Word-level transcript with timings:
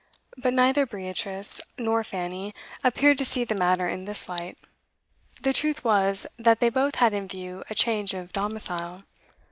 But 0.35 0.55
neither 0.55 0.87
Beatrice 0.87 1.61
nor 1.77 2.03
Fanny 2.03 2.55
appeared 2.83 3.19
to 3.19 3.23
see 3.23 3.43
the 3.43 3.53
matter 3.53 3.87
in 3.87 4.05
this 4.05 4.27
light. 4.27 4.57
The 5.41 5.53
truth 5.53 5.83
was, 5.83 6.25
that 6.39 6.59
they 6.59 6.69
both 6.69 6.95
had 6.95 7.13
in 7.13 7.27
view 7.27 7.63
a 7.69 7.75
change 7.75 8.15
of 8.15 8.33
domicile. 8.33 9.03